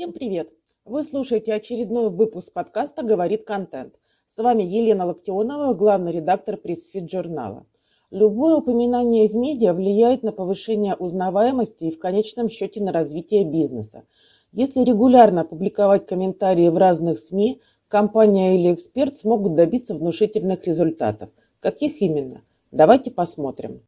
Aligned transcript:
Всем 0.00 0.14
привет! 0.14 0.50
Вы 0.86 1.04
слушаете 1.04 1.52
очередной 1.52 2.08
выпуск 2.08 2.54
подкаста 2.54 3.02
«Говорит 3.02 3.44
контент». 3.44 3.96
С 4.24 4.38
вами 4.42 4.62
Елена 4.62 5.04
Локтионова, 5.04 5.74
главный 5.74 6.10
редактор 6.10 6.56
пресс-фит 6.56 7.10
журнала. 7.10 7.66
Любое 8.10 8.56
упоминание 8.56 9.28
в 9.28 9.34
медиа 9.34 9.74
влияет 9.74 10.22
на 10.22 10.32
повышение 10.32 10.94
узнаваемости 10.94 11.84
и 11.84 11.90
в 11.90 11.98
конечном 11.98 12.48
счете 12.48 12.82
на 12.82 12.92
развитие 12.92 13.44
бизнеса. 13.44 14.04
Если 14.52 14.80
регулярно 14.84 15.44
публиковать 15.44 16.06
комментарии 16.06 16.70
в 16.70 16.78
разных 16.78 17.18
СМИ, 17.18 17.60
компания 17.86 18.58
или 18.58 18.72
эксперт 18.72 19.18
смогут 19.18 19.54
добиться 19.54 19.94
внушительных 19.94 20.66
результатов. 20.66 21.28
Каких 21.60 22.00
именно? 22.00 22.40
Давайте 22.70 23.10
посмотрим. 23.10 23.82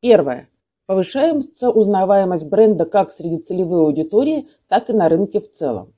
Первое. 0.00 0.48
Повышается 0.90 1.70
узнаваемость 1.70 2.46
бренда 2.46 2.84
как 2.84 3.12
среди 3.12 3.38
целевой 3.38 3.82
аудитории, 3.82 4.48
так 4.66 4.90
и 4.90 4.92
на 4.92 5.08
рынке 5.08 5.40
в 5.40 5.48
целом. 5.48 5.92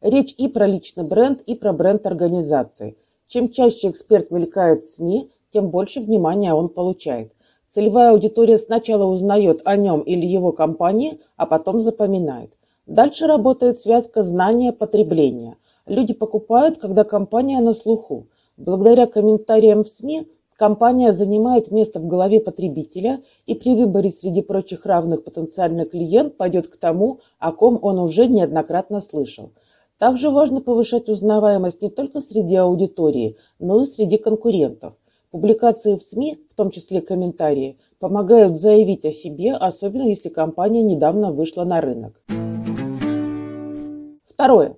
Речь 0.00 0.32
и 0.38 0.46
про 0.46 0.68
личный 0.68 1.02
бренд, 1.02 1.40
и 1.40 1.56
про 1.56 1.72
бренд 1.72 2.06
организации. 2.06 2.96
Чем 3.26 3.50
чаще 3.50 3.90
эксперт 3.90 4.30
мелькает 4.30 4.84
в 4.84 4.94
СМИ, 4.94 5.32
тем 5.52 5.70
больше 5.70 5.98
внимания 5.98 6.54
он 6.54 6.68
получает. 6.68 7.32
Целевая 7.68 8.12
аудитория 8.12 8.56
сначала 8.58 9.06
узнает 9.06 9.62
о 9.64 9.74
нем 9.74 10.02
или 10.02 10.24
его 10.24 10.52
компании, 10.52 11.18
а 11.36 11.46
потом 11.46 11.80
запоминает. 11.80 12.52
Дальше 12.86 13.26
работает 13.26 13.78
связка 13.78 14.22
знания-потребления. 14.22 15.56
Люди 15.86 16.14
покупают, 16.14 16.78
когда 16.78 17.02
компания 17.02 17.58
на 17.58 17.72
слуху. 17.72 18.28
Благодаря 18.56 19.08
комментариям 19.08 19.82
в 19.82 19.88
СМИ 19.88 20.28
Компания 20.56 21.12
занимает 21.12 21.70
место 21.70 22.00
в 22.00 22.06
голове 22.06 22.40
потребителя 22.40 23.22
и 23.44 23.54
при 23.54 23.74
выборе 23.74 24.08
среди 24.08 24.40
прочих 24.40 24.86
равных 24.86 25.22
потенциальный 25.22 25.84
клиент 25.84 26.38
пойдет 26.38 26.68
к 26.68 26.78
тому, 26.78 27.20
о 27.38 27.52
ком 27.52 27.78
он 27.82 27.98
уже 27.98 28.26
неоднократно 28.26 29.02
слышал. 29.02 29.52
Также 29.98 30.30
важно 30.30 30.62
повышать 30.62 31.10
узнаваемость 31.10 31.82
не 31.82 31.90
только 31.90 32.22
среди 32.22 32.56
аудитории, 32.56 33.36
но 33.58 33.82
и 33.82 33.86
среди 33.86 34.16
конкурентов. 34.16 34.94
Публикации 35.30 35.96
в 35.96 36.02
СМИ, 36.02 36.38
в 36.50 36.54
том 36.54 36.70
числе 36.70 37.02
комментарии, 37.02 37.78
помогают 37.98 38.56
заявить 38.56 39.04
о 39.04 39.12
себе, 39.12 39.52
особенно 39.52 40.08
если 40.08 40.30
компания 40.30 40.82
недавно 40.82 41.32
вышла 41.32 41.64
на 41.64 41.82
рынок. 41.82 42.22
Второе. 44.26 44.76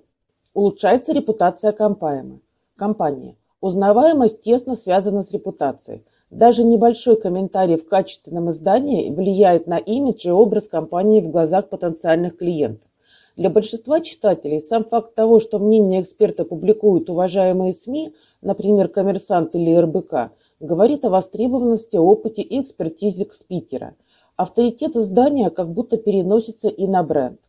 Улучшается 0.53 1.13
репутация 1.13 1.71
компании. 1.71 3.38
Узнаваемость 3.61 4.41
тесно 4.41 4.75
связана 4.75 5.21
с 5.21 5.31
репутацией. 5.31 6.05
Даже 6.29 6.63
небольшой 6.63 7.19
комментарий 7.19 7.75
в 7.75 7.85
качественном 7.85 8.51
издании 8.51 9.09
влияет 9.09 9.67
на 9.67 9.77
имидж 9.77 10.27
и 10.27 10.31
образ 10.31 10.69
компании 10.69 11.19
в 11.19 11.29
глазах 11.29 11.67
потенциальных 11.67 12.37
клиентов. 12.37 12.89
Для 13.35 13.49
большинства 13.49 13.99
читателей 13.99 14.61
сам 14.61 14.85
факт 14.85 15.13
того, 15.13 15.41
что 15.41 15.59
мнение 15.59 16.01
эксперта 16.01 16.45
публикуют 16.45 17.09
уважаемые 17.09 17.73
СМИ, 17.73 18.13
например, 18.41 18.87
«Коммерсант» 18.87 19.53
или 19.55 19.75
РБК, 19.75 20.31
говорит 20.61 21.03
о 21.03 21.09
востребованности, 21.09 21.97
опыте 21.97 22.41
и 22.41 22.61
экспертизе 22.61 23.27
спикера. 23.29 23.95
Авторитет 24.37 24.95
издания 24.95 25.49
как 25.49 25.69
будто 25.73 25.97
переносится 25.97 26.69
и 26.69 26.87
на 26.87 27.03
бренд. 27.03 27.41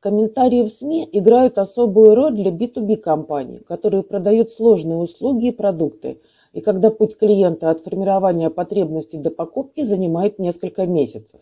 Комментарии 0.00 0.62
в 0.62 0.68
СМИ 0.68 1.08
играют 1.10 1.58
особую 1.58 2.14
роль 2.14 2.32
для 2.32 2.52
B2B 2.52 2.98
компаний, 2.98 3.58
которые 3.66 4.04
продают 4.04 4.48
сложные 4.48 4.96
услуги 4.96 5.46
и 5.46 5.50
продукты, 5.50 6.20
и 6.52 6.60
когда 6.60 6.92
путь 6.92 7.16
клиента 7.16 7.68
от 7.68 7.80
формирования 7.80 8.48
потребностей 8.48 9.18
до 9.18 9.30
покупки 9.32 9.82
занимает 9.82 10.38
несколько 10.38 10.86
месяцев. 10.86 11.40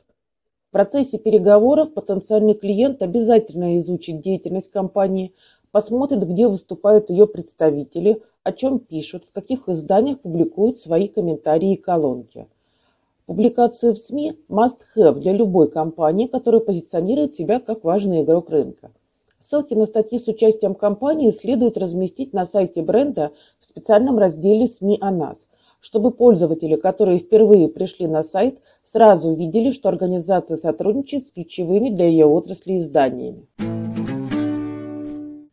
В 0.68 0.72
процессе 0.72 1.18
переговоров 1.18 1.92
потенциальный 1.92 2.54
клиент 2.54 3.02
обязательно 3.02 3.76
изучит 3.76 4.22
деятельность 4.22 4.70
компании, 4.70 5.34
посмотрит, 5.70 6.26
где 6.26 6.48
выступают 6.48 7.10
ее 7.10 7.26
представители, 7.26 8.22
о 8.42 8.52
чем 8.52 8.78
пишут, 8.78 9.26
в 9.26 9.32
каких 9.32 9.68
изданиях 9.68 10.20
публикуют 10.20 10.78
свои 10.78 11.08
комментарии 11.08 11.74
и 11.74 11.76
колонки. 11.76 12.46
Публикации 13.26 13.90
в 13.90 13.98
СМИ– 13.98 14.38
must-have 14.48 15.18
для 15.18 15.32
любой 15.32 15.68
компании, 15.68 16.28
которая 16.28 16.60
позиционирует 16.60 17.34
себя 17.34 17.58
как 17.58 17.82
важный 17.82 18.22
игрок 18.22 18.50
рынка. 18.50 18.92
Ссылки 19.40 19.74
на 19.74 19.86
статьи 19.86 20.16
с 20.20 20.28
участием 20.28 20.76
компании 20.76 21.32
следует 21.32 21.76
разместить 21.76 22.32
на 22.32 22.46
сайте 22.46 22.82
бренда 22.82 23.32
в 23.58 23.64
специальном 23.64 24.18
разделе 24.18 24.68
«СМИ 24.68 24.98
о 25.00 25.10
нас», 25.10 25.48
чтобы 25.80 26.12
пользователи, 26.12 26.76
которые 26.76 27.18
впервые 27.18 27.66
пришли 27.66 28.06
на 28.06 28.22
сайт, 28.22 28.60
сразу 28.84 29.30
увидели, 29.30 29.72
что 29.72 29.88
организация 29.88 30.56
сотрудничает 30.56 31.26
с 31.26 31.32
ключевыми 31.32 31.90
для 31.90 32.06
ее 32.06 32.26
отрасли 32.26 32.78
изданиями. 32.78 33.48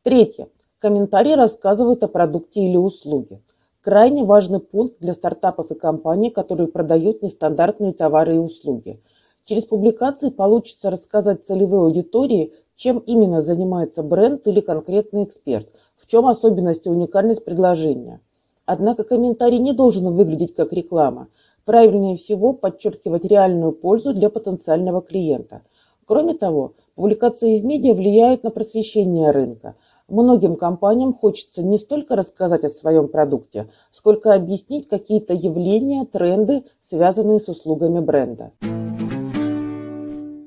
Третье. 0.03 0.47
Комментарии 0.77 1.33
рассказывают 1.33 2.03
о 2.03 2.07
продукте 2.07 2.61
или 2.61 2.77
услуге. 2.77 3.41
Крайне 3.83 4.23
важный 4.23 4.61
пункт 4.61 4.95
для 5.01 5.11
стартапов 5.11 5.69
и 5.69 5.75
компаний, 5.75 6.29
которые 6.29 6.69
продают 6.69 7.21
нестандартные 7.21 7.91
товары 7.91 8.35
и 8.35 8.37
услуги. 8.39 9.01
Через 9.43 9.65
публикации 9.65 10.29
получится 10.29 10.89
рассказать 10.89 11.43
целевой 11.43 11.87
аудитории, 11.87 12.53
чем 12.77 12.99
именно 12.99 13.41
занимается 13.41 14.01
бренд 14.01 14.47
или 14.47 14.61
конкретный 14.61 15.25
эксперт, 15.25 15.67
в 15.97 16.07
чем 16.07 16.27
особенность 16.27 16.85
и 16.85 16.89
уникальность 16.89 17.43
предложения. 17.43 18.21
Однако 18.65 19.03
комментарий 19.03 19.59
не 19.59 19.73
должен 19.73 20.13
выглядеть 20.13 20.55
как 20.55 20.71
реклама. 20.71 21.27
Правильнее 21.65 22.15
всего 22.15 22.53
подчеркивать 22.53 23.25
реальную 23.25 23.73
пользу 23.73 24.13
для 24.13 24.29
потенциального 24.29 25.01
клиента. 25.01 25.61
Кроме 26.05 26.35
того, 26.35 26.75
публикации 26.95 27.59
в 27.59 27.65
медиа 27.65 27.95
влияют 27.95 28.43
на 28.43 28.49
просвещение 28.49 29.31
рынка– 29.31 29.75
Многим 30.09 30.57
компаниям 30.57 31.13
хочется 31.13 31.63
не 31.63 31.77
столько 31.77 32.17
рассказать 32.17 32.65
о 32.65 32.69
своем 32.69 33.07
продукте, 33.07 33.69
сколько 33.89 34.33
объяснить 34.33 34.89
какие-то 34.89 35.33
явления, 35.33 36.03
тренды, 36.03 36.65
связанные 36.81 37.39
с 37.39 37.47
услугами 37.47 38.01
бренда. 38.01 38.51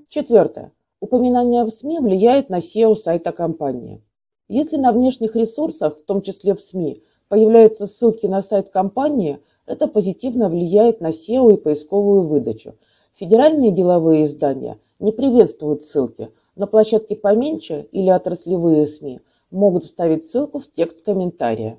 Четвертое. 0.09 0.73
Упоминание 1.01 1.65
в 1.65 1.71
СМИ 1.71 2.01
влияет 2.01 2.51
на 2.51 2.59
SEO 2.59 2.95
сайта 2.97 3.33
компании. 3.33 4.03
Если 4.49 4.77
на 4.77 4.93
внешних 4.93 5.35
ресурсах, 5.35 5.99
в 5.99 6.05
том 6.05 6.21
числе 6.21 6.55
в 6.55 6.61
СМИ, 6.61 7.03
появляются 7.29 7.87
ссылки 7.87 8.27
на 8.27 8.43
сайт 8.43 8.69
компании, 8.69 9.41
это 9.65 9.87
позитивно 9.89 10.51
влияет 10.51 11.01
на 11.01 11.09
SEO 11.09 11.55
и 11.55 11.57
поисковую 11.57 12.29
выдачу. 12.29 12.75
Федеральные 13.15 13.71
деловые 13.71 14.27
издания 14.27 14.79
не 14.99 15.13
приветствуют 15.13 15.83
ссылки, 15.83 16.29
на 16.57 16.67
площадке 16.67 17.17
поменьше 17.17 17.89
или 17.91 18.11
отраслевые 18.11 18.87
СМИ– 18.87 19.21
могут 19.57 19.85
вставить 19.85 20.27
ссылку 20.27 20.61
в 20.61 20.71
текст 20.71 21.03
комментария. 21.03 21.79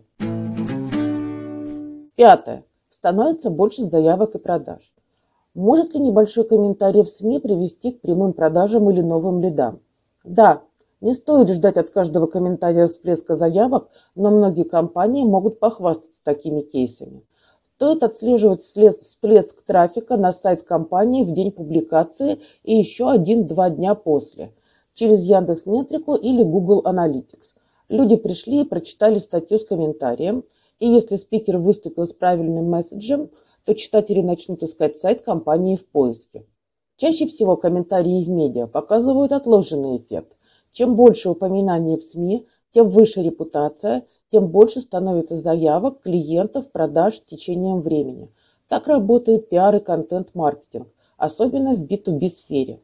Пятое. 2.15 2.65
Становится 2.89 3.49
больше 3.49 3.83
заявок 3.83 4.35
и 4.35 4.39
продаж. 4.39 4.91
Может 5.53 5.93
ли 5.93 5.99
небольшой 6.01 6.47
комментарий 6.47 7.03
в 7.03 7.07
СМИ 7.07 7.39
привести 7.39 7.91
к 7.91 8.01
прямым 8.01 8.33
продажам 8.33 8.89
или 8.89 9.01
новым 9.01 9.41
лидам? 9.41 9.79
Да, 10.23 10.63
не 10.99 11.13
стоит 11.13 11.49
ждать 11.49 11.77
от 11.77 11.91
каждого 11.91 12.25
комментария 12.25 12.87
всплеска 12.87 13.35
заявок, 13.35 13.89
но 14.15 14.31
многие 14.31 14.63
компании 14.63 15.23
могут 15.23 15.59
похвастаться 15.59 16.21
такими 16.23 16.61
кейсами. 16.61 17.23
Стоит 17.75 18.01
отслеживать 18.01 18.61
всплеск 18.61 19.61
трафика 19.63 20.17
на 20.17 20.33
сайт 20.33 20.63
компании 20.63 21.23
в 21.23 21.31
день 21.31 21.51
публикации 21.51 22.39
и 22.63 22.75
еще 22.75 23.09
один-два 23.11 23.69
дня 23.69 23.93
после 23.93 24.51
через 24.97 25.23
Яндекс.Метрику 25.25 26.15
или 26.15 26.43
Google 26.43 26.81
Analytics. 26.83 27.53
Люди 27.89 28.17
пришли 28.17 28.61
и 28.61 28.65
прочитали 28.65 29.17
статью 29.17 29.59
с 29.59 29.65
комментарием, 29.65 30.43
и 30.79 30.87
если 30.87 31.15
спикер 31.15 31.57
выступил 31.57 32.05
с 32.05 32.13
правильным 32.13 32.69
месседжем, 32.69 33.29
то 33.63 33.73
читатели 33.73 34.21
начнут 34.21 34.61
искать 34.61 34.97
сайт 34.97 35.21
компании 35.21 35.75
в 35.77 35.85
поиске. 35.85 36.45
Чаще 36.97 37.27
всего 37.27 37.55
комментарии 37.55 38.23
в 38.23 38.29
медиа 38.29 38.67
показывают 38.67 39.31
отложенный 39.31 39.97
эффект. 39.97 40.35
Чем 40.71 40.95
больше 40.95 41.29
упоминаний 41.29 41.97
в 41.97 42.03
СМИ, 42.03 42.45
тем 42.71 42.89
выше 42.89 43.21
репутация, 43.21 44.05
тем 44.31 44.47
больше 44.47 44.81
становится 44.81 45.37
заявок, 45.37 46.01
клиентов, 46.01 46.69
продаж 46.71 47.17
с 47.17 47.21
течением 47.21 47.81
времени. 47.81 48.29
Так 48.67 48.87
работает 48.87 49.47
пиар 49.47 49.77
и 49.77 49.79
контент-маркетинг, 49.79 50.87
особенно 51.17 51.73
в 51.73 51.85
B2B 51.85 52.29
сфере. 52.29 52.81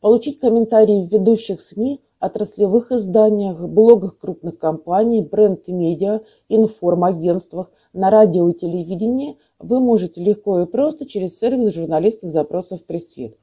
Получить 0.00 0.38
комментарии 0.38 1.06
в 1.06 1.12
ведущих 1.12 1.62
СМИ 1.62 2.00
отраслевых 2.24 2.90
изданиях, 2.92 3.60
блогах 3.68 4.18
крупных 4.18 4.58
компаний, 4.58 5.22
бренд 5.22 5.68
и 5.68 5.72
медиа, 5.72 6.20
информагентствах, 6.48 7.70
на 7.92 8.10
радио 8.10 8.48
и 8.48 8.54
телевидении 8.54 9.38
вы 9.58 9.80
можете 9.80 10.22
легко 10.22 10.60
и 10.60 10.66
просто 10.66 11.06
через 11.06 11.38
сервис 11.38 11.74
журналистских 11.74 12.30
запросов 12.30 12.84
пресс-фит. 12.84 13.36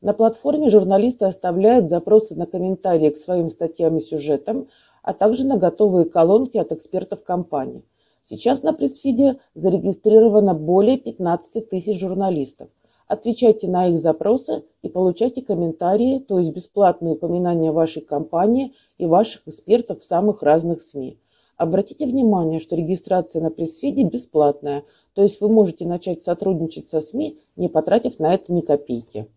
На 0.00 0.12
платформе 0.12 0.70
журналисты 0.70 1.24
оставляют 1.24 1.86
запросы 1.86 2.36
на 2.36 2.46
комментарии 2.46 3.10
к 3.10 3.16
своим 3.16 3.48
статьям 3.50 3.96
и 3.96 4.00
сюжетам, 4.00 4.68
а 5.02 5.12
также 5.12 5.46
на 5.46 5.56
готовые 5.56 6.04
колонки 6.04 6.58
от 6.58 6.72
экспертов 6.72 7.24
компании. 7.24 7.82
Сейчас 8.22 8.62
на 8.62 8.72
пресс-фиде 8.72 9.38
зарегистрировано 9.54 10.54
более 10.54 10.98
15 10.98 11.68
тысяч 11.68 11.98
журналистов. 11.98 12.68
Отвечайте 13.08 13.68
на 13.68 13.86
их 13.86 13.98
запросы 13.98 14.64
и 14.82 14.88
получайте 14.88 15.40
комментарии, 15.40 16.18
то 16.18 16.38
есть 16.38 16.52
бесплатные 16.52 17.14
упоминания 17.14 17.70
вашей 17.70 18.02
компании 18.02 18.74
и 18.98 19.06
ваших 19.06 19.42
экспертов 19.46 20.00
в 20.00 20.04
самых 20.04 20.42
разных 20.42 20.82
СМИ. 20.82 21.16
Обратите 21.56 22.04
внимание, 22.04 22.58
что 22.58 22.74
регистрация 22.74 23.40
на 23.40 23.50
пресс-фиде 23.50 24.02
бесплатная, 24.02 24.82
то 25.14 25.22
есть 25.22 25.40
вы 25.40 25.48
можете 25.48 25.86
начать 25.86 26.22
сотрудничать 26.22 26.88
со 26.88 27.00
СМИ, 27.00 27.38
не 27.54 27.68
потратив 27.68 28.18
на 28.18 28.34
это 28.34 28.52
ни 28.52 28.60
копейки. 28.60 29.28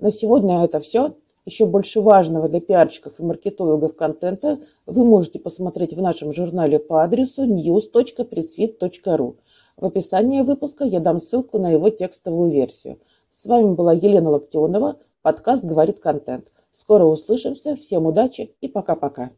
На 0.00 0.10
сегодня 0.10 0.62
это 0.64 0.78
все. 0.80 1.14
Еще 1.44 1.66
больше 1.66 2.00
важного 2.00 2.48
для 2.48 2.60
пиарщиков 2.60 3.18
и 3.18 3.22
маркетологов 3.22 3.96
контента 3.96 4.60
вы 4.86 5.04
можете 5.04 5.40
посмотреть 5.40 5.92
в 5.92 6.00
нашем 6.00 6.32
журнале 6.32 6.78
по 6.78 7.02
адресу 7.02 7.44
news.pressfit.ru. 7.44 9.36
В 9.76 9.86
описании 9.86 10.42
выпуска 10.42 10.84
я 10.84 11.00
дам 11.00 11.20
ссылку 11.20 11.58
на 11.58 11.70
его 11.70 11.88
текстовую 11.88 12.50
версию. 12.50 12.98
С 13.30 13.46
вами 13.46 13.74
была 13.74 13.92
Елена 13.92 14.30
Локтионова, 14.30 14.98
подкаст 15.22 15.64
«Говорит 15.64 15.98
контент». 15.98 16.52
Скоро 16.70 17.04
услышимся, 17.04 17.76
всем 17.76 18.06
удачи 18.06 18.54
и 18.60 18.68
пока-пока. 18.68 19.30